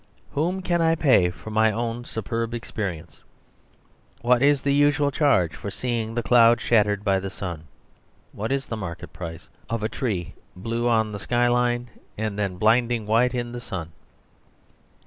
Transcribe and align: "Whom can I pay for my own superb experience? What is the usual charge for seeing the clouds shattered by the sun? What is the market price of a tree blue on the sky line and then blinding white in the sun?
"Whom 0.31 0.63
can 0.63 0.81
I 0.81 0.95
pay 0.95 1.29
for 1.29 1.51
my 1.51 1.71
own 1.71 2.05
superb 2.05 2.55
experience? 2.55 3.21
What 4.21 4.41
is 4.41 4.63
the 4.63 4.73
usual 4.73 5.11
charge 5.11 5.55
for 5.55 5.69
seeing 5.69 6.15
the 6.15 6.23
clouds 6.23 6.63
shattered 6.63 7.03
by 7.03 7.19
the 7.19 7.29
sun? 7.29 7.65
What 8.31 8.51
is 8.51 8.65
the 8.65 8.75
market 8.77 9.13
price 9.13 9.47
of 9.69 9.83
a 9.83 9.89
tree 9.89 10.33
blue 10.55 10.89
on 10.89 11.11
the 11.11 11.19
sky 11.19 11.47
line 11.49 11.91
and 12.17 12.35
then 12.35 12.57
blinding 12.57 13.05
white 13.05 13.35
in 13.35 13.51
the 13.51 13.61
sun? 13.61 13.91